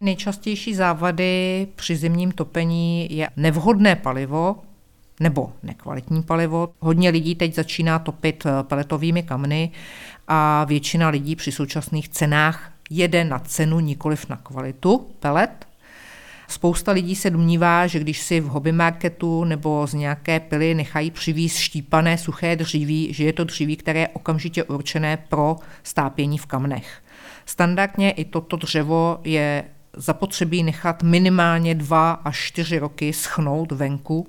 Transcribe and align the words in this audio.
Nejčastější 0.00 0.74
závady 0.74 1.66
při 1.74 1.96
zimním 1.96 2.32
topení 2.32 3.16
je 3.16 3.28
nevhodné 3.36 3.96
palivo 3.96 4.56
nebo 5.20 5.52
nekvalitní 5.62 6.22
palivo. 6.22 6.68
Hodně 6.80 7.10
lidí 7.10 7.34
teď 7.34 7.54
začíná 7.54 7.98
topit 7.98 8.46
peletovými 8.62 9.22
kamny 9.22 9.70
a 10.28 10.64
většina 10.64 11.08
lidí 11.08 11.36
při 11.36 11.52
současných 11.52 12.08
cenách 12.08 12.72
jede 12.90 13.24
na 13.24 13.38
cenu, 13.38 13.80
nikoliv 13.80 14.28
na 14.28 14.36
kvalitu 14.36 15.06
pelet. 15.20 15.68
Spousta 16.48 16.92
lidí 16.92 17.16
se 17.16 17.30
domnívá, 17.30 17.86
že 17.86 17.98
když 17.98 18.20
si 18.20 18.40
v 18.40 18.46
hobby 18.46 18.72
marketu 18.72 19.44
nebo 19.44 19.86
z 19.86 19.94
nějaké 19.94 20.40
pily 20.40 20.74
nechají 20.74 21.10
přivíz 21.10 21.56
štípané 21.56 22.18
suché 22.18 22.56
dříví, 22.56 23.12
že 23.12 23.24
je 23.24 23.32
to 23.32 23.44
dříví, 23.44 23.76
které 23.76 24.00
je 24.00 24.08
okamžitě 24.08 24.64
určené 24.64 25.16
pro 25.16 25.56
stápění 25.82 26.38
v 26.38 26.46
kamnech. 26.46 27.02
Standardně 27.46 28.10
i 28.10 28.24
toto 28.24 28.56
dřevo 28.56 29.18
je 29.24 29.64
zapotřebí 29.98 30.62
nechat 30.62 31.02
minimálně 31.02 31.74
dva 31.74 32.10
až 32.10 32.38
čtyři 32.38 32.78
roky 32.78 33.12
schnout 33.12 33.72
venku, 33.72 34.26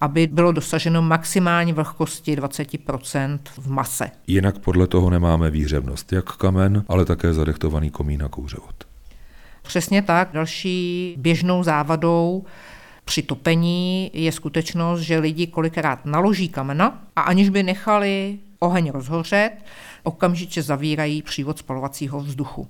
aby 0.00 0.26
bylo 0.26 0.52
dosaženo 0.52 1.02
maximální 1.02 1.72
vlhkosti 1.72 2.36
20% 2.36 3.38
v 3.58 3.70
mase. 3.70 4.10
Jinak 4.26 4.58
podle 4.58 4.86
toho 4.86 5.10
nemáme 5.10 5.50
výhřevnost, 5.50 6.12
jak 6.12 6.36
kamen, 6.36 6.84
ale 6.88 7.04
také 7.04 7.34
zadechtovaný 7.34 7.90
komín 7.90 8.22
a 8.22 8.28
kouřovod. 8.28 8.74
Přesně 9.62 10.02
tak. 10.02 10.28
Další 10.32 11.14
běžnou 11.18 11.62
závadou 11.62 12.44
při 13.04 13.22
topení 13.22 14.10
je 14.14 14.32
skutečnost, 14.32 15.00
že 15.00 15.18
lidi 15.18 15.46
kolikrát 15.46 16.04
naloží 16.04 16.48
kamena 16.48 17.02
a 17.16 17.20
aniž 17.20 17.48
by 17.48 17.62
nechali 17.62 18.38
oheň 18.58 18.90
rozhořet, 18.90 19.52
okamžitě 20.02 20.62
zavírají 20.62 21.22
přívod 21.22 21.58
spalovacího 21.58 22.20
vzduchu. 22.20 22.68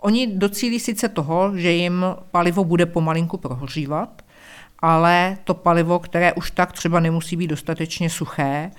Oni 0.00 0.26
docílí 0.26 0.80
sice 0.80 1.08
toho, 1.08 1.56
že 1.56 1.72
jim 1.72 2.04
palivo 2.30 2.64
bude 2.64 2.86
pomalinku 2.86 3.36
prohořívat, 3.36 4.22
ale 4.78 5.38
to 5.44 5.54
palivo, 5.54 5.98
které 5.98 6.32
už 6.32 6.50
tak 6.50 6.72
třeba 6.72 7.00
nemusí 7.00 7.36
být 7.36 7.46
dostatečně 7.46 8.10
suché, 8.10 8.70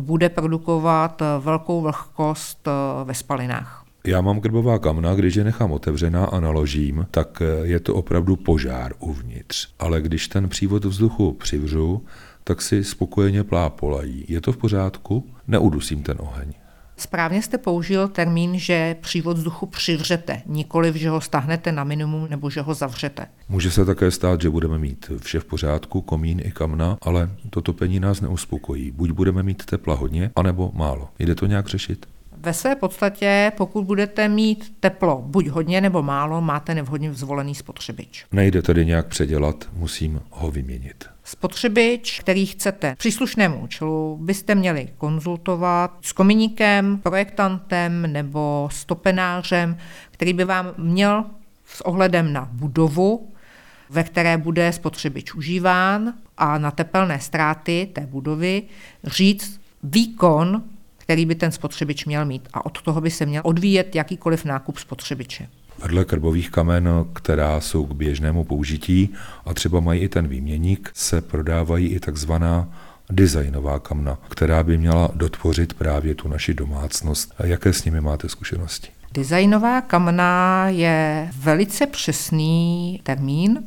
bude 0.00 0.28
produkovat 0.28 1.22
velkou 1.40 1.80
vlhkost 1.80 2.68
ve 3.04 3.14
spalinách. 3.14 3.84
Já 4.06 4.20
mám 4.20 4.40
grbová 4.40 4.78
kamna, 4.78 5.14
když 5.14 5.34
je 5.34 5.44
nechám 5.44 5.72
otevřená 5.72 6.24
a 6.24 6.40
naložím, 6.40 7.06
tak 7.10 7.42
je 7.62 7.80
to 7.80 7.94
opravdu 7.94 8.36
požár 8.36 8.92
uvnitř. 8.98 9.68
Ale 9.78 10.00
když 10.00 10.28
ten 10.28 10.48
přívod 10.48 10.84
vzduchu 10.84 11.32
přivřu, 11.32 12.04
tak 12.44 12.62
si 12.62 12.84
spokojeně 12.84 13.44
plápolají. 13.44 14.24
Je 14.28 14.40
to 14.40 14.52
v 14.52 14.56
pořádku? 14.56 15.30
Neudusím 15.48 16.02
ten 16.02 16.16
oheň. 16.20 16.52
Správně 16.96 17.42
jste 17.42 17.58
použil 17.58 18.08
termín, 18.08 18.58
že 18.58 18.96
přívod 19.00 19.36
vzduchu 19.36 19.66
přivřete, 19.66 20.42
nikoliv, 20.46 20.94
že 20.94 21.10
ho 21.10 21.20
stáhnete 21.20 21.72
na 21.72 21.84
minimum 21.84 22.26
nebo 22.30 22.50
že 22.50 22.60
ho 22.60 22.74
zavřete. 22.74 23.26
Může 23.48 23.70
se 23.70 23.84
také 23.84 24.10
stát, 24.10 24.40
že 24.40 24.50
budeme 24.50 24.78
mít 24.78 25.10
vše 25.22 25.40
v 25.40 25.44
pořádku, 25.44 26.00
komín 26.00 26.40
i 26.44 26.50
kamna, 26.50 26.98
ale 27.02 27.30
to 27.50 27.60
topení 27.60 28.00
nás 28.00 28.20
neuspokojí. 28.20 28.90
Buď 28.90 29.10
budeme 29.10 29.42
mít 29.42 29.64
tepla 29.64 29.94
hodně, 29.94 30.30
anebo 30.36 30.70
málo. 30.74 31.08
Jde 31.18 31.34
to 31.34 31.46
nějak 31.46 31.66
řešit? 31.66 32.06
Ve 32.46 32.52
své 32.52 32.76
podstatě, 32.76 33.52
pokud 33.56 33.84
budete 33.84 34.28
mít 34.28 34.72
teplo 34.80 35.22
buď 35.26 35.46
hodně 35.48 35.80
nebo 35.80 36.02
málo, 36.02 36.40
máte 36.40 36.74
nevhodně 36.74 37.14
zvolený 37.14 37.54
spotřebič. 37.54 38.26
Nejde 38.32 38.62
tedy 38.62 38.86
nějak 38.86 39.06
předělat, 39.06 39.68
musím 39.72 40.20
ho 40.30 40.50
vyměnit. 40.50 41.04
Spotřebič, 41.24 42.20
který 42.20 42.46
chcete 42.46 42.94
příslušnému 42.98 43.60
účelu, 43.60 44.18
byste 44.20 44.54
měli 44.54 44.88
konzultovat 44.98 45.98
s 46.02 46.12
kominíkem, 46.12 46.98
projektantem 46.98 48.12
nebo 48.12 48.68
stopenářem, 48.72 49.76
který 50.10 50.32
by 50.32 50.44
vám 50.44 50.74
měl 50.78 51.24
s 51.64 51.80
ohledem 51.80 52.32
na 52.32 52.48
budovu, 52.52 53.32
ve 53.90 54.04
které 54.04 54.38
bude 54.38 54.72
spotřebič 54.72 55.34
užíván 55.34 56.14
a 56.38 56.58
na 56.58 56.70
tepelné 56.70 57.20
ztráty 57.20 57.88
té 57.92 58.06
budovy 58.06 58.62
říct 59.04 59.60
výkon, 59.82 60.62
který 61.06 61.26
by 61.26 61.34
ten 61.34 61.52
spotřebič 61.52 62.04
měl 62.04 62.24
mít. 62.24 62.48
A 62.52 62.66
od 62.66 62.82
toho 62.82 63.00
by 63.00 63.10
se 63.10 63.26
měl 63.26 63.42
odvíjet 63.44 63.94
jakýkoliv 63.94 64.44
nákup 64.44 64.78
spotřebiče. 64.78 65.48
Vedle 65.82 66.04
krbových 66.04 66.50
kamen, 66.50 66.88
která 67.12 67.60
jsou 67.60 67.86
k 67.86 67.94
běžnému 67.94 68.44
použití 68.44 69.14
a 69.44 69.54
třeba 69.54 69.80
mají 69.80 70.00
i 70.00 70.08
ten 70.08 70.28
výměník, 70.28 70.90
se 70.94 71.20
prodávají 71.20 71.88
i 71.88 72.00
takzvaná 72.00 72.68
designová 73.10 73.78
kamna, 73.78 74.18
která 74.28 74.62
by 74.62 74.78
měla 74.78 75.10
dotvořit 75.14 75.74
právě 75.74 76.14
tu 76.14 76.28
naši 76.28 76.54
domácnost. 76.54 77.34
A 77.38 77.46
jaké 77.46 77.72
s 77.72 77.84
nimi 77.84 78.00
máte 78.00 78.28
zkušenosti? 78.28 78.88
Designová 79.12 79.80
kamna 79.80 80.64
je 80.68 81.30
velice 81.38 81.86
přesný 81.86 83.00
termín. 83.02 83.62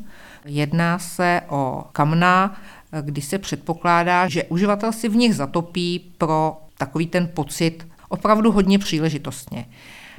Jedná 0.45 0.99
se 0.99 1.41
o 1.49 1.83
kamna, 1.91 2.61
kdy 3.01 3.21
se 3.21 3.37
předpokládá, 3.37 4.27
že 4.27 4.43
uživatel 4.43 4.91
si 4.91 5.09
v 5.09 5.15
nich 5.15 5.35
zatopí 5.35 6.13
pro 6.17 6.57
takový 6.79 7.07
ten 7.07 7.29
pocit 7.33 7.87
opravdu 8.09 8.51
hodně 8.51 8.79
příležitostně. 8.79 9.65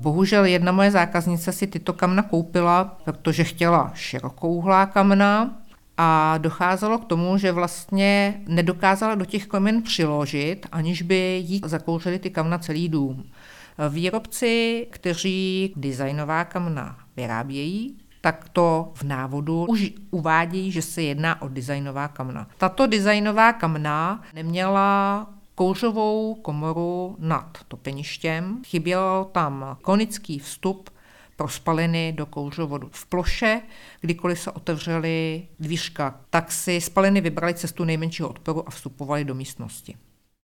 Bohužel 0.01 0.45
jedna 0.45 0.73
moje 0.73 0.91
zákaznice 0.91 1.53
si 1.53 1.67
tyto 1.67 1.93
kamna 1.93 2.23
koupila, 2.23 2.85
protože 3.05 3.45
chtěla 3.45 3.93
širokouhlá 3.95 4.87
kamna 4.87 5.59
a 5.97 6.39
docházelo 6.39 6.99
k 6.99 7.05
tomu, 7.05 7.39
že 7.39 7.53
vlastně 7.53 8.41
nedokázala 8.47 9.15
do 9.15 9.25
těch 9.25 9.47
kamen 9.47 9.83
přiložit, 9.83 10.67
aniž 10.73 11.03
by 11.03 11.43
jí 11.47 11.61
zakouřili 11.65 12.19
ty 12.19 12.31
kamna 12.31 12.59
celý 12.59 12.89
dům. 12.89 13.25
Výrobci, 13.89 14.87
kteří 14.91 15.73
designová 15.77 16.45
kamna 16.45 16.97
vyrábějí, 17.17 17.97
tak 18.21 18.49
to 18.53 18.93
v 18.95 19.03
návodu 19.03 19.65
už 19.69 19.93
uvádějí, 20.11 20.73
že 20.73 20.83
se 20.83 21.03
jedná 21.03 21.43
o 21.43 21.49
designová 21.49 22.09
kamna. 22.09 22.47
Tato 22.59 22.87
designová 22.87 23.53
kamna 23.53 24.23
neměla 24.35 25.27
kouřovou 25.61 26.35
komoru 26.35 27.17
nad 27.19 27.59
topeništěm. 27.69 28.63
Chyběl 28.67 29.29
tam 29.33 29.77
konický 29.83 30.39
vstup 30.39 30.91
pro 31.37 31.49
spaliny 31.49 32.13
do 32.17 32.27
kouřovodu. 32.27 32.89
V 32.93 33.07
ploše, 33.07 33.61
kdykoliv 34.01 34.41
se 34.41 34.51
otevřely 34.51 35.47
dvířka, 35.59 36.21
tak 36.31 36.53
si 36.53 36.81
spaliny 36.81 37.21
vybrali 37.21 37.55
cestu 37.55 37.85
nejmenšího 37.85 38.29
odporu 38.29 38.69
a 38.69 38.71
vstupovali 38.71 39.25
do 39.25 39.35
místnosti. 39.35 39.97